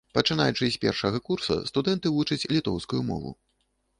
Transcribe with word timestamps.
Пачынаючы 0.17 0.69
з 0.75 0.79
першага 0.85 1.19
курса 1.27 1.57
студэнты 1.69 2.13
вучаць 2.15 2.47
літоўскую 2.57 3.01
мову. 3.13 3.37